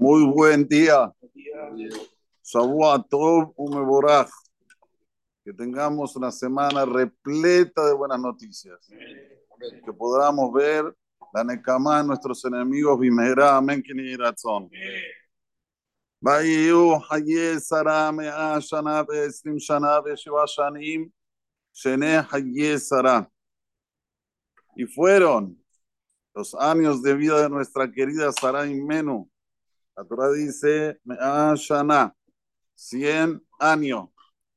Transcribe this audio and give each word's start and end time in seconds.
Muy 0.00 0.24
buen 0.26 0.66
día. 0.68 1.12
Shavua 2.42 3.02
Tov 3.08 3.52
Umeboraj. 3.56 4.28
Que 5.44 5.52
tengamos 5.52 6.16
una 6.16 6.30
semana 6.30 6.84
repleta 6.84 7.86
de 7.86 7.94
buenas 7.94 8.20
noticias. 8.20 8.78
Que 9.84 9.92
podamos 9.92 10.52
ver 10.52 10.94
la 11.32 11.44
Nekama 11.44 12.02
de 12.02 12.08
nuestros 12.08 12.44
enemigos. 12.44 12.98
Bimera, 12.98 13.56
amén, 13.56 13.82
que 13.82 13.94
ni 13.94 14.16
razón. 14.16 14.68
ויהיו 16.22 17.00
חיי 17.00 17.60
שרה 17.60 18.10
מאה 18.10 18.60
שנה 18.60 19.02
ועשרים 19.08 19.58
שנה 19.58 19.98
ושבע 20.04 20.46
שנים 20.46 21.08
שני 21.72 22.22
חיי 22.22 22.78
שרה. 22.78 23.20
Y 24.76 24.84
fueron 24.84 25.56
los 26.34 26.54
años 26.54 27.02
de 27.02 27.14
vida 27.14 27.40
de 27.40 27.48
nuestra 27.48 27.90
querida 27.90 28.30
Sara 28.30 28.64
Menú. 28.66 29.30
la 30.01 30.07
Torah 30.07 30.31
dice, 30.31 30.99
Shana, 31.05 32.15
100 32.73 33.39
años, 33.59 34.09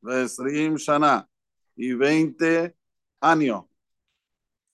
Shana, 0.03 1.29
y 1.77 1.93
20 1.93 2.75
años, 3.21 3.67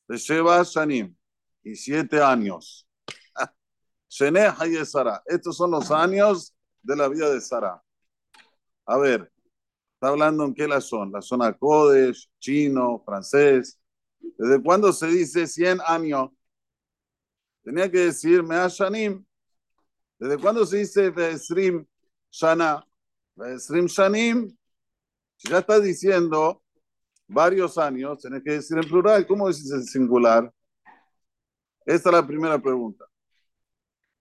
de 0.06 0.16
Sheba 0.16 0.62
Shanim, 0.62 1.16
y 1.64 1.74
7 1.74 2.22
años. 2.22 2.88
Shene 4.08 4.46
Sara. 4.84 5.20
Estos 5.26 5.56
son 5.56 5.72
los 5.72 5.90
años 5.90 6.54
de 6.82 6.94
la 6.94 7.08
vida 7.08 7.28
de 7.34 7.40
Sara. 7.40 7.82
A 8.86 8.96
ver, 8.96 9.28
está 9.94 10.06
hablando 10.06 10.44
en 10.44 10.54
qué 10.54 10.68
la 10.68 10.80
son, 10.80 11.10
la 11.10 11.20
zona 11.20 11.52
Kodesh, 11.52 12.30
chino, 12.38 13.02
francés. 13.04 13.76
¿Desde 14.20 14.62
cuándo 14.62 14.92
se 14.92 15.08
dice 15.08 15.48
100 15.48 15.80
años? 15.84 16.30
Tenía 17.64 17.90
que 17.90 17.98
decir 17.98 18.44
Mea 18.44 18.68
Shanim. 18.68 19.26
¿Desde 20.20 20.36
cuándo 20.36 20.66
se 20.66 20.76
dice 20.76 21.08
Vesrim 21.08 21.86
Shana? 22.30 22.86
Vesrim 23.34 23.86
Shanim. 23.86 24.54
Ya 25.38 25.60
estás 25.60 25.82
diciendo 25.82 26.62
varios 27.26 27.78
años, 27.78 28.20
tenés 28.20 28.42
que 28.44 28.52
decir 28.52 28.76
en 28.76 28.86
plural. 28.86 29.26
¿Cómo 29.26 29.48
dices 29.48 29.70
en 29.70 29.82
singular? 29.82 30.52
Esta 31.86 32.10
es 32.10 32.14
la 32.14 32.26
primera 32.26 32.58
pregunta. 32.58 33.06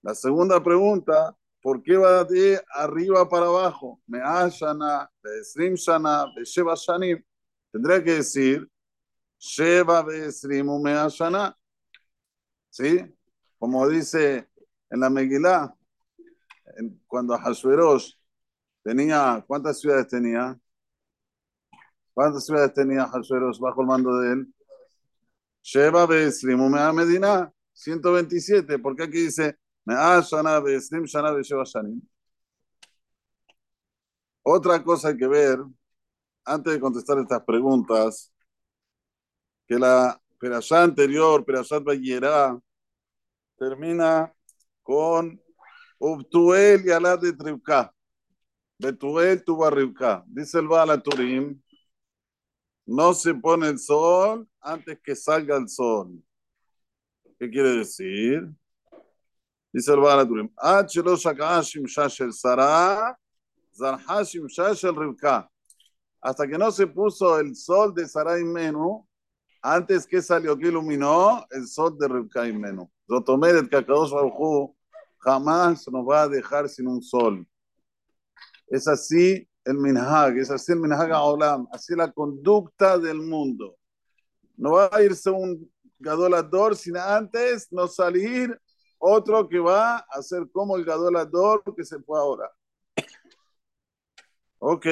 La 0.02 0.16
segunda 0.16 0.64
pregunta, 0.64 1.36
¿por 1.61 1.83
qué 1.83 1.97
va 1.97 2.23
de 2.23 2.64
arriba 2.75 3.27
para 3.27 3.47
abajo? 3.47 4.02
Mea 4.08 4.47
Shana, 4.47 5.11
Vesrim 5.22 5.73
Shana, 5.73 6.27
Sheva 6.45 6.75
Shanim. 6.75 7.22
Tendría 7.73 8.02
que 8.02 8.14
decir 8.14 8.66
Sheva 9.38 10.02
Vesrim 10.02 10.81
Mea 10.81 11.09
Shana. 11.09 11.58
¿Sí? 12.70 13.03
Como 13.58 13.86
dice 13.89 14.47
en 14.89 15.02
la 15.02 15.09
Megilá, 15.09 15.75
cuando 17.08 17.38
Hashverosh 17.38 18.14
tenía, 18.84 19.44
¿cuántas 19.48 19.80
ciudades 19.80 20.08
tenía? 20.08 20.59
¿Cuántas 22.14 22.45
ciudades 22.45 22.73
tenía 22.73 23.08
Hashverosh 23.08 23.59
bajo 23.59 23.81
el 23.81 23.88
mando 23.88 24.17
de 24.17 24.34
él? 24.34 24.53
Sheba 25.61 26.06
Besrim, 26.06 26.70
Mea 26.70 26.92
Medina, 26.94 27.52
127, 27.73 28.80
porque 28.80 29.03
aquí 29.03 29.20
dice 29.23 29.58
Mea 29.86 30.22
Shana 30.22 30.59
Besrim, 30.59 31.06
Shana 31.06 31.31
Sheba 31.42 31.64
Shanim. 31.64 32.02
Otra 34.44 34.83
cosa 34.83 35.09
hay 35.09 35.17
que 35.17 35.28
ver, 35.28 35.59
antes 36.45 36.73
de 36.73 36.80
contestar 36.80 37.20
estas 37.20 37.44
preguntas, 37.44 38.33
que 39.67 39.78
la 39.78 40.20
perashá 40.39 40.83
anterior, 40.83 41.45
Perashat 41.45 41.83
Bayerá, 41.83 42.59
termina 43.58 44.33
con 44.81 45.39
Ubtuel 46.00 46.86
y 46.86 46.92
Alad 46.92 47.19
de 47.19 47.33
Trivka. 47.33 47.94
Betuel 48.80 49.44
tuvo 49.44 49.69
Rivka. 49.69 50.23
Dice 50.25 50.59
el 50.59 50.67
Baal 50.67 51.03
Turim, 51.03 51.61
no 52.86 53.14
se 53.14 53.33
pone 53.36 53.67
el 53.67 53.77
sol 53.77 54.48
antes 54.61 54.98
que 55.04 55.14
salga 55.15 55.58
el 55.58 55.67
sol. 55.67 56.23
¿Qué 57.37 57.49
quiere 57.49 57.71
decir? 57.77 58.49
Dice 59.73 59.92
el 59.92 59.99
Baal 59.99 60.26
Turim, 60.26 60.49
Achelo 60.55 61.17
Shakashim 61.17 61.83
Shashel 61.86 62.31
Sara, 62.31 63.17
Zarhashim 63.77 64.48
Shashel 64.48 64.95
Rivka. 64.95 65.49
Hasta 66.21 66.48
que 66.48 66.58
no 66.58 66.71
se 66.71 66.87
puso 66.87 67.37
el 67.39 67.55
sol 67.55 67.93
de 67.93 68.08
Sarai 68.08 68.43
Menú, 68.43 69.05
antes 69.61 70.08
que 70.08 70.21
salió, 70.21 70.58
que 70.58 70.67
iluminó 70.67 71.45
el 71.49 71.67
sol 71.67 71.98
de 71.98 72.08
Rivka 72.08 72.48
y 72.48 72.54
Menú. 72.54 72.89
Zotomeret 73.10 73.70
Kakadosh 73.70 74.11
Baruchu 74.11 74.73
jamás 75.19 75.87
nos 75.91 76.07
va 76.07 76.23
a 76.23 76.27
dejar 76.27 76.67
sin 76.69 76.87
un 76.87 77.02
sol. 77.02 77.47
Es 78.67 78.87
así 78.87 79.47
el 79.65 79.75
minhag, 79.75 80.37
es 80.37 80.52
así 80.52 80.71
el 80.71 80.80
minhag 80.80 81.11
olam, 81.11 81.67
así 81.71 81.95
la 81.95 82.11
conducta 82.11 82.97
del 82.97 83.17
mundo. 83.17 83.77
No 84.57 84.73
va 84.73 84.89
a 84.91 85.03
irse 85.03 85.30
un 85.30 85.71
gadolador 85.99 86.75
sin 86.75 86.97
antes 86.97 87.71
no 87.71 87.87
salir 87.87 88.59
otro 88.97 89.47
que 89.47 89.59
va 89.59 89.97
a 89.97 90.21
ser 90.21 90.49
como 90.52 90.75
el 90.75 90.85
gadolador 90.85 91.63
que 91.75 91.83
se 91.86 91.99
fue 91.99 92.19
ahora. 92.19 92.51
Ok. 94.59 94.86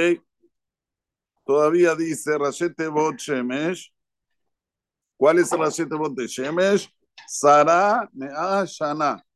Todavía 1.45 1.95
dice 1.95 2.37
Rashete 2.37 2.87
Bot 2.87 3.17
Shemesh. 3.17 3.93
¿Cuál 5.17 5.39
es 5.39 5.51
el 5.51 5.59
Rashete 5.59 5.95
Bot 5.95 6.13
de 6.13 6.27
Shemesh? 6.27 6.89
Sara 7.27 8.09
Mea 8.13 8.65
Shana. 8.65 9.26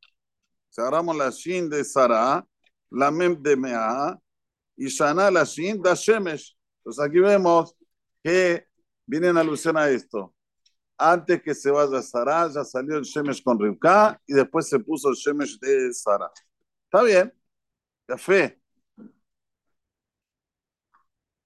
Agarramos 0.78 1.16
la 1.16 1.30
Shin 1.30 1.70
de 1.70 1.84
Sara, 1.84 2.46
la 2.90 3.12
Mem 3.12 3.42
de 3.42 3.56
Mea, 3.56 4.20
y 4.76 4.88
Shana 4.88 5.30
la 5.30 5.44
Shin 5.44 5.82
da 5.82 5.94
Shemesh. 5.94 6.58
Entonces 6.78 7.04
aquí 7.04 7.20
vemos 7.20 7.76
que 8.24 8.66
vienen 9.06 9.38
alusión 9.38 9.78
a 9.78 9.90
esto. 9.90 10.34
Antes 10.98 11.42
que 11.42 11.54
se 11.56 11.72
vaya 11.72 12.02
Sara, 12.02 12.48
ya 12.54 12.64
salió 12.64 12.98
el 12.98 13.04
Shemesh 13.04 13.44
con 13.44 13.60
Rivka 13.60 14.22
y 14.28 14.34
después 14.34 14.70
se 14.70 14.80
puso 14.80 15.10
el 15.10 15.16
Shemesh 15.16 15.60
de 15.60 15.94
Sara. 15.94 16.32
Está 16.86 17.04
bien. 17.04 17.34
Café. 18.08 18.62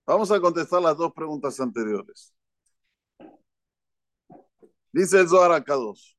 Vamos 0.05 0.31
a 0.31 0.39
contestar 0.39 0.81
las 0.81 0.97
dos 0.97 1.13
preguntas 1.13 1.59
anteriores. 1.59 2.33
Dice 4.91 5.19
el 5.19 5.27
Zohar 5.27 5.51
Akadosh. 5.51 6.15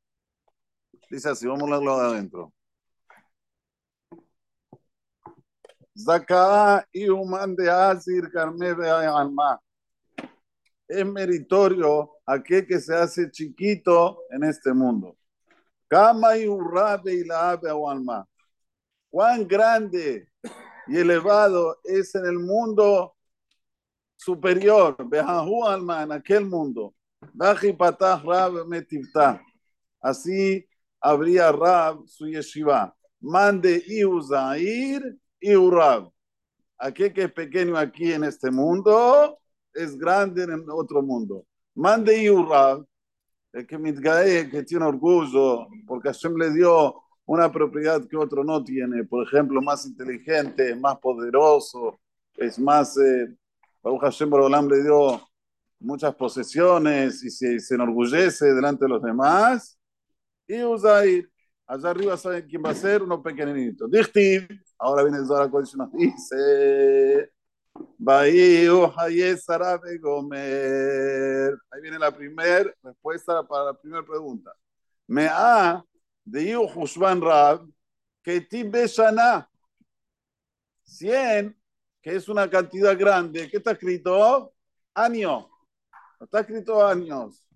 Dice 1.10 1.28
así, 1.30 1.46
vamos 1.46 1.64
a 1.64 1.70
leerlo 1.72 1.98
de 1.98 2.06
adentro. 2.06 2.52
Zaká 5.96 6.86
y 6.92 7.08
human 7.08 7.56
de 7.56 7.70
Azir 7.70 8.30
Carme 8.30 8.74
de 8.74 8.90
Alma. 8.90 9.58
Es 10.86 11.06
meritorio 11.06 12.12
aquel 12.26 12.66
que 12.66 12.78
se 12.78 12.94
hace 12.94 13.30
chiquito 13.30 14.20
en 14.30 14.44
este 14.44 14.74
mundo. 14.74 15.16
Kama 15.88 16.36
y 16.36 16.46
Urrabe 16.46 17.14
y 17.14 17.24
la 17.24 17.50
ave 17.50 17.70
alma. 17.70 18.26
Cuán 19.08 19.48
grande 19.48 20.28
y 20.86 20.98
elevado 20.98 21.78
es 21.82 22.14
en 22.14 22.26
el 22.26 22.38
mundo 22.38 23.16
superior. 24.16 24.96
Bejahu 25.08 25.64
alma 25.64 26.02
en 26.02 26.12
aquel 26.12 26.44
mundo. 26.44 26.94
Daji 27.32 27.72
patah 27.72 28.22
rab 28.22 28.66
metivta. 28.66 29.40
Así 30.00 30.68
habría 31.00 31.50
Rab 31.50 32.06
su 32.06 32.28
yeshiva. 32.28 32.94
Mande 33.20 33.82
y 33.86 34.04
Uzair 34.04 35.16
y. 35.40 35.54
Aquel 36.78 37.12
que 37.12 37.24
es 37.24 37.32
pequeño 37.32 37.76
aquí 37.76 38.12
en 38.12 38.24
este 38.24 38.50
mundo 38.50 39.38
es 39.72 39.96
grande 39.96 40.44
en 40.44 40.64
otro 40.70 41.02
mundo. 41.02 41.46
Mande 41.74 42.22
y 42.22 42.30
Urab. 42.30 42.84
El 43.52 43.66
que 43.66 43.78
mitgae, 43.78 44.50
que 44.50 44.62
tiene 44.64 44.84
orgullo, 44.84 45.66
porque 45.86 46.08
Hashem 46.08 46.36
le 46.36 46.50
dio 46.52 47.02
una 47.24 47.50
propiedad 47.50 48.06
que 48.06 48.16
otro 48.16 48.44
no 48.44 48.62
tiene. 48.62 49.04
Por 49.04 49.26
ejemplo, 49.26 49.62
más 49.62 49.86
inteligente, 49.86 50.74
más 50.76 50.98
poderoso, 50.98 51.98
es 52.36 52.58
más. 52.58 52.96
Eh, 52.98 53.34
Hashem 53.82 54.28
Borolam 54.28 54.68
le 54.68 54.82
dio 54.82 55.26
muchas 55.80 56.14
posesiones 56.14 57.22
y 57.22 57.30
se, 57.30 57.58
se 57.60 57.74
enorgullece 57.74 58.52
delante 58.52 58.84
de 58.84 58.88
los 58.90 59.02
demás. 59.02 59.78
Y 60.46 60.62
Uzair, 60.62 61.30
allá 61.66 61.90
arriba 61.90 62.16
saben 62.16 62.46
quién 62.46 62.62
va 62.64 62.70
a 62.70 62.74
ser, 62.74 63.02
uno 63.02 63.22
pequeñito. 63.22 63.88
Dichtiv, 63.88 64.48
ahora 64.78 65.02
viene 65.02 65.18
el 65.18 65.26
Zohar 65.26 65.50
nos 65.50 65.92
dice, 65.92 67.32
Gomer. 70.00 71.54
Ahí 71.70 71.80
viene 71.82 71.98
la 71.98 72.10
primera 72.10 72.72
respuesta 72.82 73.42
para 73.46 73.64
la 73.66 73.74
primera 73.74 74.04
pregunta. 74.04 74.52
Mea 75.06 75.84
de 76.24 76.42
Iu 76.42 76.62
Hushban 76.62 77.20
Rab, 77.20 77.68
que 78.22 78.40
Tibe 78.40 78.86
Shana. 78.86 79.48
100, 80.84 81.56
que 82.00 82.16
es 82.16 82.28
una 82.28 82.48
cantidad 82.48 82.96
grande. 82.96 83.48
¿Qué 83.50 83.56
está 83.56 83.72
escrito? 83.72 84.52
Año. 84.94 85.48
Está 86.20 86.40
escrito 86.40 86.84
años. 86.86 87.46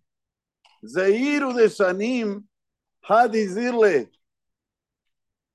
Zeiru 0.86 1.52
de 1.52 1.68
Shanim, 1.68 2.46
Hadizirle. 3.02 4.10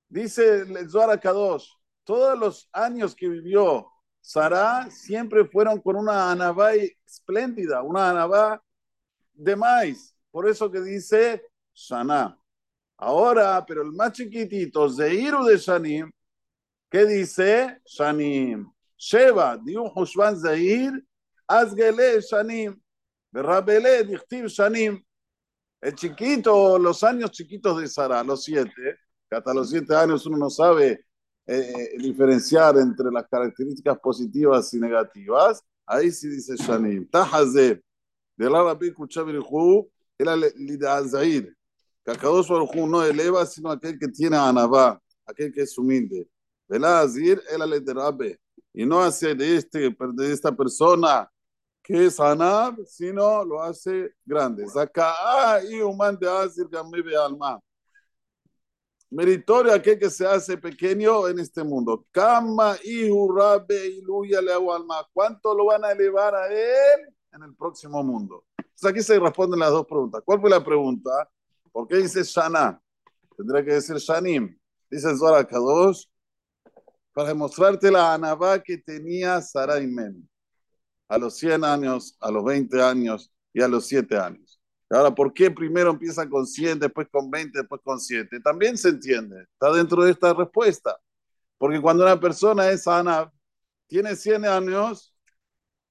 Dice 0.08 0.60
el 0.60 1.20
Kadosh, 1.20 1.68
todos 2.04 2.38
los 2.38 2.68
años 2.72 3.14
que 3.14 3.28
vivió 3.28 3.88
Sara 4.20 4.90
siempre 4.90 5.44
fueron 5.44 5.80
con 5.80 5.96
una 5.96 6.32
anabá 6.32 6.74
espléndida, 6.74 7.82
una 7.82 8.10
anabá 8.10 8.62
de 9.32 9.54
maíz. 9.54 10.16
Por 10.32 10.48
eso 10.48 10.70
que 10.70 10.80
dice 10.80 11.42
Shana. 11.72 12.36
Ahora, 12.96 13.64
pero 13.64 13.82
el 13.82 13.92
más 13.92 14.12
chiquitito, 14.12 14.88
Zeiru 14.88 15.44
de 15.44 15.58
Shanim, 15.58 16.10
¿qué 16.90 17.04
dice? 17.06 17.80
Shanim. 17.84 18.68
Sheva, 18.98 19.56
diu 19.58 19.84
Hushvan 19.94 20.36
Zeir, 20.40 20.92
Azgele 21.46 22.20
Shanim. 22.20 22.80
Berrabele, 23.30 24.04
Dichtiv 24.04 24.46
Shanim. 24.46 25.05
El 25.86 25.94
chiquito, 25.94 26.80
los 26.80 27.04
años 27.04 27.30
chiquitos 27.30 27.80
de 27.80 27.86
Sara, 27.86 28.24
los 28.24 28.42
siete, 28.42 28.98
que 29.30 29.36
hasta 29.36 29.54
los 29.54 29.70
siete 29.70 29.94
años 29.94 30.26
uno 30.26 30.36
no 30.36 30.50
sabe 30.50 31.06
eh, 31.46 31.96
diferenciar 31.98 32.76
entre 32.78 33.08
las 33.12 33.28
características 33.28 33.96
positivas 34.00 34.74
y 34.74 34.80
negativas, 34.80 35.62
ahí 35.86 36.10
sí 36.10 36.26
dice 36.28 36.56
Shanim. 36.56 37.08
Tahaze, 37.08 37.84
de 38.36 38.50
la 38.50 38.64
Rabbi 38.64 38.92
Kuchabirihu, 38.92 39.88
era 40.18 40.34
Lidazair, 40.34 41.54
que 42.04 42.10
Akadosh 42.10 42.48
no 42.74 43.04
eleva, 43.04 43.46
sino 43.46 43.70
aquel 43.70 43.96
que 43.96 44.08
tiene 44.08 44.36
Anabá, 44.36 45.00
aquel 45.24 45.52
que 45.52 45.62
es 45.62 45.78
humilde. 45.78 46.28
Velazir, 46.66 47.40
era 47.48 47.64
Liderabe, 47.64 48.40
y 48.74 48.84
no 48.84 49.04
hace 49.04 49.36
de, 49.36 49.58
este, 49.58 49.96
de 50.14 50.32
esta 50.32 50.50
persona 50.50 51.30
que 51.86 52.06
es 52.06 52.18
Anab, 52.18 52.84
sino 52.84 53.44
lo 53.44 53.62
hace 53.62 54.12
grande. 54.24 54.66
Zaka'a 54.66 55.62
y 55.62 55.80
human 55.80 56.18
de 56.18 57.16
Alma. 57.16 57.60
Meritorio 59.08 59.72
aquel 59.72 59.96
que 59.96 60.10
se 60.10 60.26
hace 60.26 60.58
pequeño 60.58 61.28
en 61.28 61.38
este 61.38 61.62
mundo. 61.62 62.04
Kama 62.10 62.76
y 62.82 63.08
Urabe 63.08 63.86
y 63.86 64.02
Luya 64.02 64.42
le 64.42 64.52
alma. 64.52 65.06
¿Cuánto 65.12 65.54
lo 65.54 65.66
van 65.66 65.84
a 65.84 65.92
elevar 65.92 66.34
a 66.34 66.48
él 66.48 67.14
en 67.32 67.44
el 67.44 67.54
próximo 67.54 68.02
mundo? 68.02 68.44
Entonces 68.58 68.90
aquí 68.90 69.02
se 69.02 69.20
responden 69.20 69.60
las 69.60 69.70
dos 69.70 69.86
preguntas. 69.86 70.22
¿Cuál 70.24 70.40
fue 70.40 70.50
la 70.50 70.64
pregunta? 70.64 71.30
¿Por 71.70 71.86
qué 71.86 71.98
dice 71.98 72.24
Shana? 72.24 72.82
Tendría 73.36 73.64
que 73.64 73.74
decir 73.74 73.94
Shanim. 73.98 74.58
Dice 74.90 75.16
Zohar 75.16 75.46
Kadosh 75.46 76.04
para 77.12 77.28
demostrarte 77.28 77.92
la 77.92 78.12
anabá 78.12 78.60
que 78.60 78.76
tenía 78.76 79.40
Sarai 79.40 79.86
Men 79.86 80.28
a 81.08 81.18
los 81.18 81.36
100 81.36 81.64
años, 81.64 82.16
a 82.20 82.30
los 82.30 82.44
20 82.44 82.82
años 82.82 83.32
y 83.52 83.62
a 83.62 83.68
los 83.68 83.86
7 83.86 84.16
años. 84.18 84.60
Ahora, 84.90 85.14
¿por 85.14 85.32
qué 85.32 85.50
primero 85.50 85.90
empieza 85.90 86.28
con 86.28 86.46
100, 86.46 86.78
después 86.78 87.08
con 87.10 87.30
20, 87.30 87.58
después 87.58 87.80
con 87.82 87.98
7? 88.00 88.40
También 88.40 88.78
se 88.78 88.90
entiende, 88.90 89.42
está 89.52 89.72
dentro 89.72 90.04
de 90.04 90.12
esta 90.12 90.32
respuesta. 90.32 90.96
Porque 91.58 91.80
cuando 91.80 92.04
una 92.04 92.20
persona 92.20 92.70
es 92.70 92.84
sana, 92.84 93.32
tiene 93.86 94.14
100 94.16 94.44
años 94.44 95.14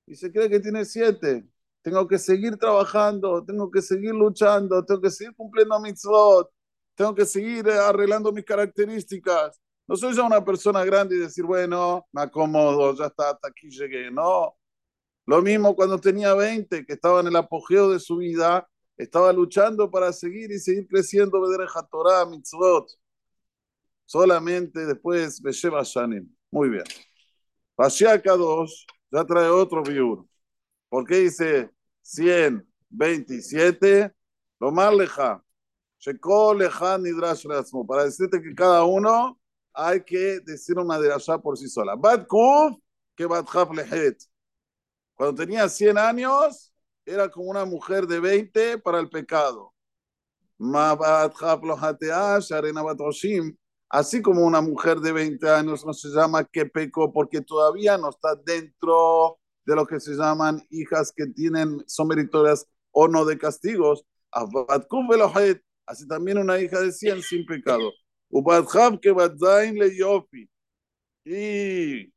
y 0.06 0.16
se 0.16 0.32
cree 0.32 0.50
que 0.50 0.60
tiene 0.60 0.86
7, 0.86 1.46
tengo 1.82 2.08
que 2.08 2.18
seguir 2.18 2.58
trabajando, 2.58 3.44
tengo 3.44 3.70
que 3.72 3.82
seguir 3.82 4.14
luchando, 4.14 4.84
tengo 4.86 5.02
que 5.02 5.12
seguir 5.12 5.36
cumpliendo 5.36 5.80
mitzvot, 5.80 6.50
tengo 6.96 7.14
que 7.16 7.26
seguir 7.26 7.70
arreglando 7.70 8.32
mis 8.32 8.46
características. 8.46 9.60
No 9.88 9.96
soy 9.96 10.16
ya 10.16 10.24
una 10.24 10.44
persona 10.44 10.84
grande 10.84 11.16
y 11.16 11.20
decir, 11.20 11.44
bueno, 11.46 12.08
me 12.12 12.22
acomodo, 12.24 12.96
ya 12.96 13.08
está, 13.08 13.32
hasta 13.32 13.50
aquí 13.50 13.70
llegué. 13.70 14.10
No, 14.12 14.56
lo 15.26 15.42
mismo 15.42 15.76
cuando 15.76 16.00
tenía 16.00 16.34
20, 16.34 16.86
que 16.86 16.94
estaba 16.94 17.22
en 17.22 17.28
el 17.28 17.36
apogeo 17.36 17.90
de 17.90 18.00
su 18.00 18.18
vida, 18.18 18.68
estaba 18.98 19.34
luchando 19.34 19.90
para 19.90 20.14
seguir 20.14 20.52
y 20.52 20.60
seguir 20.60 20.88
creciendo, 20.88 21.42
Torah, 21.92 22.26
mitzvot. 22.26 22.88
Solamente 24.06 24.86
después, 24.86 25.42
Besheva 25.42 25.82
Shanim. 25.84 26.30
Muy 26.52 26.70
bien. 26.70 26.84
Pashiaka 27.76 28.38
2 28.38 28.86
ya 29.12 29.26
trae 29.26 29.50
otro 29.50 29.84
biur. 29.84 30.26
¿Por 30.90 31.06
qué 31.06 31.22
dice 31.22 31.72
127? 32.02 34.14
Lo 34.60 34.72
más 34.72 34.94
leja. 34.94 35.42
Para 37.88 38.06
decirte 38.06 38.42
que 38.42 38.54
cada 38.54 38.84
uno 38.86 39.40
hay 39.74 40.04
que 40.04 40.40
decir 40.42 40.78
una 40.78 41.00
derashá 41.00 41.40
por 41.40 41.58
sí 41.58 41.68
sola. 41.68 41.96
Bad 41.96 42.28
kuf 42.28 42.78
que 43.16 43.26
bad 43.26 43.48
haf 43.52 43.74
lehet. 43.74 44.22
Cuando 45.16 45.36
tenía 45.44 45.68
100 45.70 45.98
años, 45.98 46.74
era 47.06 47.30
como 47.30 47.50
una 47.50 47.66
mujer 47.66 48.06
de 48.08 48.20
20 48.20 48.78
para 48.80 49.00
el 49.00 49.10
pecado. 49.10 49.74
Así 53.90 54.22
como 54.22 54.46
una 54.46 54.62
mujer 54.62 55.00
de 55.00 55.12
20 55.12 55.50
años 55.50 55.86
no 55.86 55.94
se 55.94 56.10
llama 56.10 56.44
que 56.44 56.66
pecó 56.66 57.14
porque 57.14 57.42
todavía 57.42 57.98
no 57.98 58.10
está 58.10 58.36
dentro 58.36 59.38
de 59.66 59.76
lo 59.76 59.86
que 59.86 60.00
se 60.00 60.16
llaman 60.16 60.62
hijas 60.70 61.12
que 61.16 61.28
tienen, 61.28 61.84
son 61.88 62.08
meritorias 62.08 62.68
o 62.92 63.08
no 63.08 63.26
de 63.26 63.38
castigos. 63.38 64.06
Así 65.88 66.08
también 66.08 66.38
una 66.40 66.60
hija 66.60 66.80
de 66.82 66.92
100 66.92 67.22
sin 67.22 67.46
pecado. 67.46 67.92
Y 71.26 72.12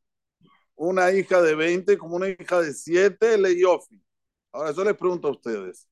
una 0.78 1.12
hija 1.12 1.42
de 1.42 1.54
20 1.54 1.98
como 1.98 2.16
una 2.16 2.28
hija 2.28 2.60
de 2.60 2.72
7, 2.72 3.36
Leyofi. 3.36 4.00
Ahora 4.52 4.70
yo 4.70 4.84
les 4.84 4.96
pregunto 4.96 5.28
a 5.28 5.32
ustedes, 5.32 5.88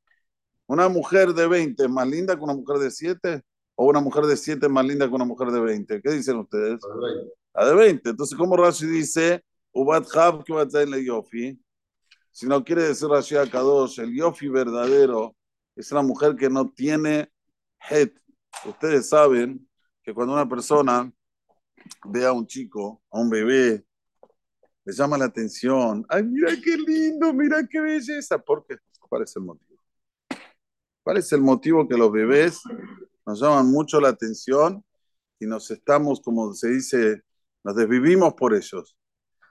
¿una 0.66 0.88
mujer 0.88 1.34
de 1.34 1.46
20 1.46 1.82
es 1.82 1.90
más 1.90 2.06
linda 2.06 2.36
que 2.36 2.42
una 2.42 2.54
mujer 2.54 2.78
de 2.78 2.90
7? 2.90 3.42
¿O 3.74 3.86
una 3.86 4.00
mujer 4.00 4.24
de 4.24 4.36
7 4.36 4.64
es 4.64 4.72
más 4.72 4.86
linda 4.86 5.08
que 5.08 5.14
una 5.14 5.24
mujer 5.24 5.50
de 5.50 5.60
20? 5.60 6.00
¿Qué 6.00 6.10
dicen 6.12 6.36
ustedes? 6.38 6.80
La 7.52 7.66
de 7.66 7.74
20. 7.74 8.10
Entonces, 8.10 8.38
¿cómo 8.38 8.56
Rashi 8.56 8.86
dice, 8.86 9.44
Ubat 9.72 10.06
Hab 10.14 10.44
Leyofi? 10.88 11.60
Si 12.30 12.46
no 12.46 12.64
quiere 12.64 12.84
decir 12.84 13.08
Rashi 13.08 13.36
Akadosh, 13.36 13.98
el 14.00 14.14
Yofi 14.14 14.48
verdadero 14.48 15.36
es 15.74 15.90
una 15.90 16.02
mujer 16.02 16.36
que 16.36 16.48
no 16.48 16.70
tiene 16.70 17.30
het. 17.90 18.16
Ustedes 18.64 19.08
saben 19.08 19.68
que 20.02 20.14
cuando 20.14 20.34
una 20.34 20.48
persona 20.48 21.12
ve 22.04 22.24
a 22.24 22.32
un 22.32 22.46
chico, 22.46 23.02
a 23.10 23.18
un 23.18 23.28
bebé, 23.28 23.84
le 24.86 24.92
llama 24.92 25.18
la 25.18 25.24
atención. 25.24 26.06
Ay, 26.08 26.22
mira 26.22 26.52
qué 26.62 26.76
lindo, 26.76 27.32
mira 27.34 27.66
qué 27.68 27.80
belleza. 27.80 28.38
¿Por 28.38 28.64
qué? 28.64 28.76
¿Cuál 29.00 29.22
es 29.22 29.34
el 29.34 29.42
motivo? 29.42 29.80
¿Cuál 31.02 31.16
es 31.16 31.32
el 31.32 31.40
motivo 31.40 31.88
que 31.88 31.96
los 31.96 32.10
bebés 32.10 32.62
nos 33.26 33.40
llaman 33.40 33.66
mucho 33.66 34.00
la 34.00 34.10
atención 34.10 34.84
y 35.40 35.46
nos 35.46 35.70
estamos, 35.72 36.20
como 36.20 36.55
se 36.55 36.69
dice, 36.69 37.22
nos 37.64 37.74
desvivimos 37.74 38.34
por 38.34 38.55
ellos? 38.55 38.96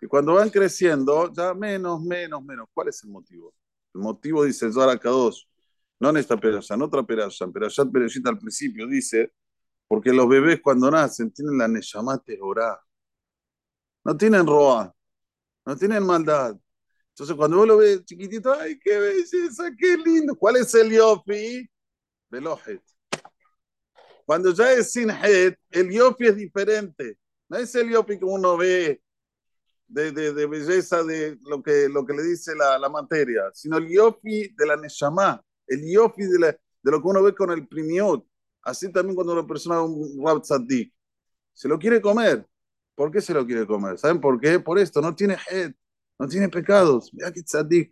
Y 0.01 0.07
cuando 0.07 0.35
van 0.35 0.49
creciendo, 0.49 1.31
ya 1.33 1.53
menos, 1.53 2.01
menos, 2.01 2.41
menos. 2.41 2.67
¿Cuál 2.73 2.87
es 2.87 3.03
el 3.03 3.09
motivo? 3.09 3.53
El 3.93 4.01
motivo, 4.01 4.45
dice 4.45 4.71
Zohar 4.71 4.97
Kadosh, 4.97 5.43
no 5.99 6.11
en 6.11 6.17
esta 6.17 6.37
peralla, 6.37 6.75
en 6.75 6.81
otra 6.81 7.03
peralla, 7.03 7.35
en 7.41 7.51
Perayat 7.51 7.91
Perellita 7.91 8.29
al 8.29 8.37
principio, 8.37 8.87
dice, 8.87 9.33
porque 9.87 10.13
los 10.13 10.29
bebés 10.29 10.61
cuando 10.61 10.89
nacen 10.89 11.29
tienen 11.31 11.57
la 11.57 11.67
Neshama 11.67 12.17
Terorá. 12.19 12.79
No 14.03 14.15
tienen 14.15 14.45
Roa, 14.45 14.94
no 15.65 15.75
tienen 15.75 16.05
maldad. 16.05 16.55
Entonces, 17.09 17.35
cuando 17.35 17.57
vos 17.57 17.67
lo 17.67 17.77
ves 17.77 18.03
chiquitito, 18.05 18.53
¡ay, 18.53 18.77
qué 18.77 18.99
belleza, 18.99 19.71
qué 19.77 19.97
lindo! 19.97 20.35
¿Cuál 20.35 20.57
es 20.57 20.73
el 20.75 20.91
yofi? 20.91 21.69
Velojet. 22.29 22.81
Cuando 24.25 24.51
ya 24.53 24.73
es 24.73 24.91
sin 24.91 25.09
het, 25.09 25.57
el 25.69 25.91
yofi 25.91 26.27
es 26.27 26.35
diferente. 26.35 27.17
No 27.47 27.57
es 27.57 27.73
el 27.75 27.89
yofi 27.89 28.17
que 28.19 28.25
uno 28.25 28.57
ve 28.57 29.01
de, 29.87 30.11
de, 30.11 30.33
de, 30.33 30.45
belleza 30.45 31.03
de 31.03 31.37
lo 31.43 31.61
que, 31.61 31.87
lo 31.87 32.05
que 32.05 32.13
le 32.13 32.23
dice 32.23 32.55
la, 32.55 32.77
la 32.79 32.89
materia, 32.89 33.43
sino 33.53 33.77
el 33.77 33.87
yofi 33.87 34.53
de 34.55 34.65
la 34.65 34.75
neshama, 34.75 35.41
el 35.67 35.89
yofi 35.89 36.23
de, 36.23 36.39
la, 36.39 36.47
de 36.47 36.91
lo 36.91 37.01
que 37.01 37.07
uno 37.07 37.23
ve 37.23 37.35
con 37.35 37.51
el 37.51 37.67
primiot. 37.67 38.25
Así 38.63 38.91
también 38.91 39.15
cuando 39.15 39.33
una 39.33 39.45
persona 39.45 39.81
un 39.81 40.21
rab 40.25 40.41
se 40.43 41.67
lo 41.67 41.79
quiere 41.79 42.01
comer, 42.01 42.45
¿Por 42.95 43.11
qué 43.11 43.21
se 43.21 43.33
lo 43.33 43.45
quiere 43.45 43.67
comer? 43.67 43.97
¿Saben 43.97 44.21
por 44.21 44.39
qué? 44.39 44.59
Por 44.59 44.79
esto, 44.79 45.01
no 45.01 45.13
tiene 45.13 45.37
head, 45.51 45.73
no 46.17 46.27
tiene 46.27 46.49
pecados. 46.49 47.13
Mira 47.13 47.31
que 47.31 47.43
tzadik. 47.43 47.91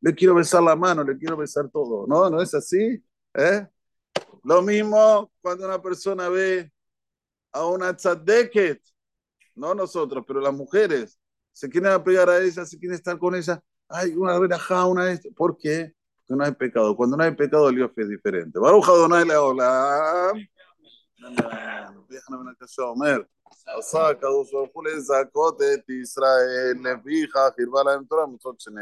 Le 0.00 0.14
quiero 0.14 0.34
besar 0.34 0.62
la 0.62 0.76
mano, 0.76 1.04
le 1.04 1.16
quiero 1.16 1.36
besar 1.36 1.70
todo. 1.70 2.06
No, 2.06 2.28
no 2.28 2.42
es 2.42 2.52
así. 2.54 3.02
¿eh? 3.34 3.66
Lo 4.44 4.62
mismo 4.62 5.32
cuando 5.40 5.64
una 5.64 5.80
persona 5.80 6.28
ve 6.28 6.72
a 7.52 7.66
una 7.66 7.96
tzadeket, 7.96 8.82
no 9.54 9.74
nosotros, 9.74 10.24
pero 10.26 10.40
las 10.40 10.52
mujeres, 10.52 11.18
se 11.52 11.68
quieren 11.70 11.90
apegar 11.92 12.28
a 12.28 12.38
ella, 12.38 12.66
se 12.66 12.78
quieren 12.78 12.96
estar 12.96 13.18
con 13.18 13.34
ella. 13.34 13.62
Ay, 13.88 14.14
una 14.14 14.38
relajada, 14.38 14.86
una 14.86 15.10
esto. 15.10 15.30
¿Por 15.34 15.56
qué? 15.56 15.94
Porque 16.26 16.36
no 16.36 16.44
hay 16.44 16.52
pecado. 16.52 16.94
Cuando 16.96 17.16
no 17.16 17.22
hay 17.22 17.34
pecado, 17.34 17.68
el 17.68 17.76
Dios 17.76 17.90
es 17.96 18.08
diferente. 18.08 18.58
Leolam. 18.60 20.36
Déjame 22.08 22.38
una 22.38 22.56
Omer. 22.78 23.28
עשה 23.66 24.08
הקדוש 24.08 24.52
ברוך 24.52 24.70
הוא 24.72 24.84
לזכות 24.84 25.62
את 25.62 25.90
ישראל, 25.90 26.76
לפיכך 26.84 27.50
הרבה 27.58 27.82
להם 27.90 28.04
תורה 28.04 28.26
מצוות 28.26 28.60
שניהם. 28.60 28.74